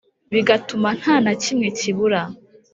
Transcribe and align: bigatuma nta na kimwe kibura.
bigatuma 0.33 0.89
nta 0.99 1.15
na 1.25 1.33
kimwe 1.41 1.67
kibura. 1.77 2.21